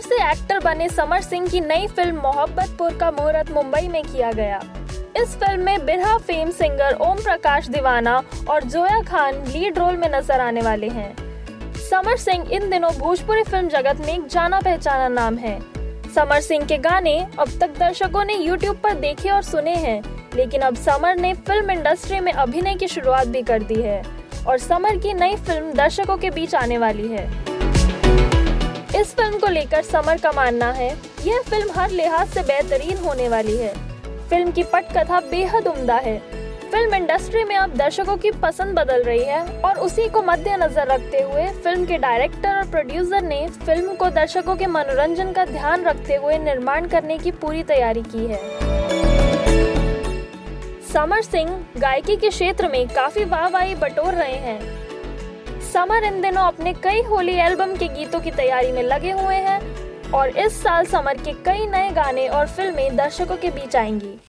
[0.00, 4.30] Singer से actor बने समर सिंह की नई फ़िल्म मोहब्बतपुर का मुहूर्त मुंबई में किया
[4.32, 4.60] गया।
[5.16, 8.16] इस फ़िल्म में बिरहा फेम सिंगर ओम प्रकाश दीवाना
[8.50, 11.14] और जोया खान लीड रोल में नज़र आने वाले हैं।
[11.80, 15.58] समर सिंह इन दिनों भोजपुरी फ़िल्म जगत में एक जाना पहचाना नाम है।
[16.14, 20.02] समर सिंह के गाने अब तक दर्शकों ने YouTube पर देखे और सुने हैं,
[20.36, 24.02] लेकिन अब समर ने फ़िल्म इंडस्ट्री में अभिनय की शुरुआत भी कर दी है
[24.46, 27.28] और समर की नई फ़िल्म दर्शकों के बीच आने वाली है।
[29.00, 30.88] इस फ़िल्म को लेकर समर का मानना है,
[31.24, 33.72] यह फ़िल्म हर लिहाज से बेहतरीन होने वाली है।
[34.30, 36.18] फ़िल्म की पटकथा बेहद उम्दा है।
[36.70, 41.20] फ़िल्म इंडस्ट्री में अब दर्शकों की पसंद बदल रही है और उसी को मद्देनजर रखते
[41.20, 46.14] हुए फ़िल्म के डायरेक्टर और प्रोड्यूसर ने फ़िल्म को दर्शकों के मनोरंजन का ध्यान रखते
[46.14, 48.38] हुए निर्माण करने की पूरी तैयारी की है।
[50.92, 54.79] समर सिंह गायकी के क्षेत्र में काफ़ी वाहवाही बटोर रहे हैं।
[55.72, 60.10] समर इन दिनों अपने कई होली एल्बम के गीतों की तैयारी में लगे हुए हैं
[60.10, 64.18] और इस साल समर के कई नए गाने और फ़िल्में दर्शकों के बीच आएँगी।